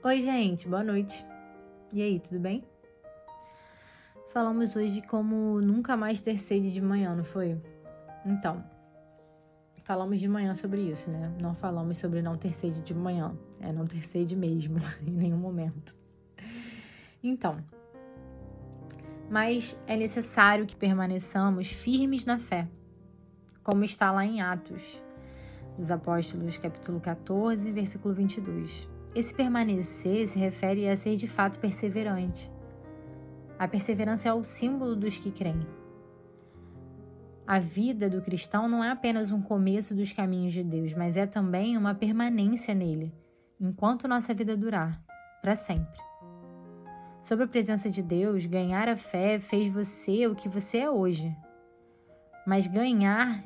[0.00, 1.26] Oi, gente, boa noite.
[1.92, 2.62] E aí, tudo bem?
[4.30, 7.60] Falamos hoje como nunca mais ter sede de manhã, não foi?
[8.24, 8.64] Então,
[9.82, 11.34] falamos de manhã sobre isso, né?
[11.42, 15.36] Não falamos sobre não ter sede de manhã, é não ter sede mesmo, em nenhum
[15.36, 15.96] momento.
[17.20, 17.58] Então,
[19.28, 22.68] mas é necessário que permaneçamos firmes na fé,
[23.64, 25.02] como está lá em Atos
[25.76, 28.96] dos Apóstolos, capítulo 14, versículo 22.
[29.18, 32.48] Esse permanecer se refere a ser de fato perseverante.
[33.58, 35.66] A perseverança é o símbolo dos que creem.
[37.44, 41.26] A vida do cristão não é apenas um começo dos caminhos de Deus, mas é
[41.26, 43.12] também uma permanência nele,
[43.58, 45.02] enquanto nossa vida durar,
[45.42, 45.98] para sempre.
[47.20, 51.36] Sobre a presença de Deus, ganhar a fé fez você o que você é hoje.
[52.46, 53.44] Mas ganhar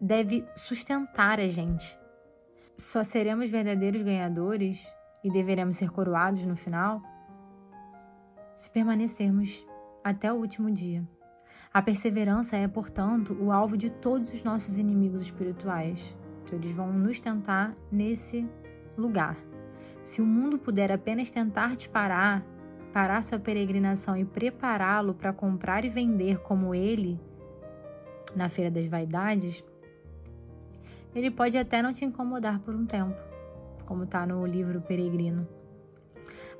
[0.00, 1.98] deve sustentar a gente.
[2.78, 7.02] Só seremos verdadeiros ganhadores e deveremos ser coroados no final
[8.54, 9.66] se permanecermos
[10.02, 11.06] até o último dia.
[11.74, 16.16] A perseverança é, portanto, o alvo de todos os nossos inimigos espirituais.
[16.42, 18.48] Então, eles vão nos tentar nesse
[18.96, 19.36] lugar.
[20.02, 22.44] Se o mundo puder apenas tentar te parar,
[22.92, 27.20] parar sua peregrinação e prepará-lo para comprar e vender como ele
[28.34, 29.64] na Feira das Vaidades,
[31.14, 33.16] ele pode até não te incomodar por um tempo,
[33.84, 35.46] como está no livro Peregrino.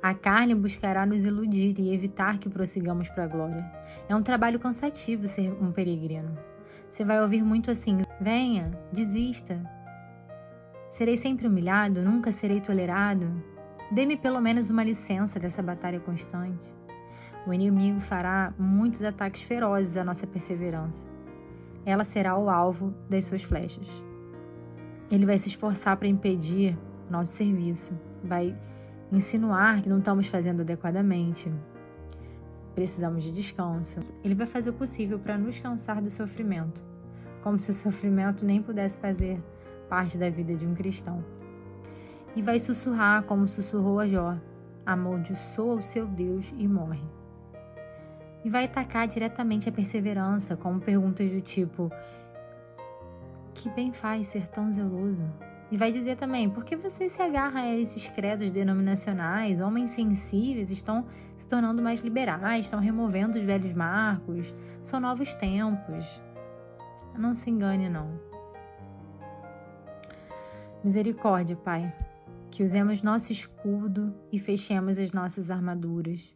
[0.01, 3.69] A carne buscará nos iludir e evitar que prossigamos para a glória.
[4.07, 6.37] É um trabalho cansativo ser um peregrino.
[6.89, 9.61] Você vai ouvir muito assim: venha, desista.
[10.89, 13.43] Serei sempre humilhado, nunca serei tolerado.
[13.91, 16.73] Dê-me pelo menos uma licença dessa batalha constante.
[17.45, 21.05] O inimigo fará muitos ataques ferozes à nossa perseverança.
[21.85, 24.08] Ela será o alvo das suas flechas.
[25.11, 26.77] Ele vai se esforçar para impedir
[27.09, 28.55] nosso serviço, vai
[29.11, 31.51] insinuar que não estamos fazendo adequadamente,
[32.75, 33.99] precisamos de descanso.
[34.23, 36.83] Ele vai fazer o possível para nos cansar do sofrimento,
[37.41, 39.41] como se o sofrimento nem pudesse fazer
[39.89, 41.23] parte da vida de um cristão.
[42.35, 44.37] E vai sussurrar como sussurrou a Jó:
[44.85, 47.03] amaldiçoa o seu Deus e morre.
[48.45, 51.91] E vai atacar diretamente a perseverança, com perguntas do tipo:
[53.59, 55.21] que bem faz ser tão zeloso?
[55.71, 59.59] E vai dizer também, por que você se agarra a esses credos denominacionais?
[59.59, 61.05] Homens sensíveis estão
[61.37, 66.21] se tornando mais liberais, estão removendo os velhos marcos, são novos tempos.
[67.15, 68.19] Não se engane, não.
[70.83, 71.93] Misericórdia, Pai,
[72.49, 76.35] que usemos nosso escudo e fechemos as nossas armaduras.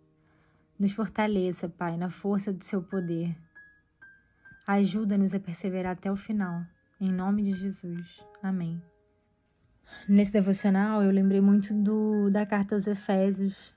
[0.78, 3.36] Nos fortaleça, Pai, na força do seu poder.
[4.68, 6.64] Ajuda-nos a perseverar até o final
[7.04, 8.26] em nome de Jesus.
[8.42, 8.82] Amém.
[10.08, 13.74] Nesse devocional, eu lembrei muito do, da carta aos Efésios,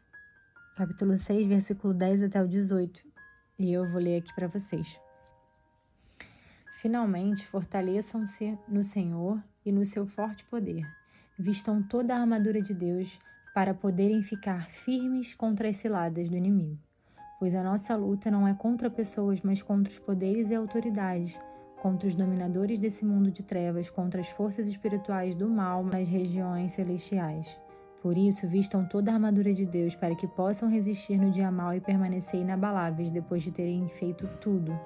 [0.77, 3.03] capítulo 6, versículo 10 até o 18.
[3.59, 5.01] E eu vou ler aqui para vocês.
[6.75, 10.87] Finalmente, fortaleçam-se no Senhor e no seu forte poder.
[11.37, 13.19] Vistam toda a armadura de Deus
[13.53, 16.79] para poderem ficar firmes contra as ciladas do inimigo.
[17.41, 21.37] Pois a nossa luta não é contra pessoas, mas contra os poderes e autoridades
[21.81, 26.73] contra os dominadores desse mundo de trevas, contra as forças espirituais do mal nas regiões
[26.73, 27.59] celestiais.
[28.03, 31.75] Por isso, vistam toda a armadura de Deus para que possam resistir no dia mal
[31.75, 34.79] e permanecer inabaláveis depois de terem feito tudo.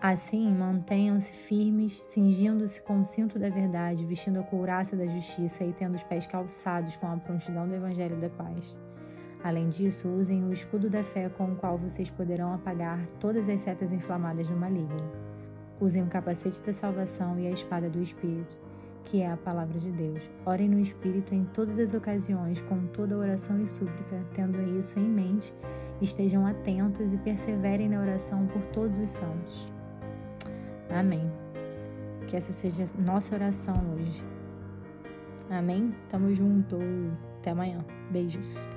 [0.00, 5.72] Assim, mantenham-se firmes, cingindo-se com o cinto da verdade, vestindo a couraça da justiça e
[5.72, 8.76] tendo os pés calçados com a prontidão do evangelho da paz.
[9.44, 13.60] Além disso, usem o escudo da fé com o qual vocês poderão apagar todas as
[13.60, 15.31] setas inflamadas do maligno.
[15.82, 18.56] Usem o capacete da salvação e a espada do Espírito,
[19.04, 20.30] que é a palavra de Deus.
[20.46, 25.08] Orem no Espírito em todas as ocasiões, com toda oração e súplica, tendo isso em
[25.08, 25.52] mente,
[26.00, 29.66] estejam atentos e perseverem na oração por todos os santos.
[30.88, 31.28] Amém.
[32.28, 34.22] Que essa seja nossa oração hoje.
[35.50, 35.92] Amém?
[36.08, 36.78] Tamo junto.
[37.40, 37.84] Até amanhã.
[38.08, 38.68] Beijos.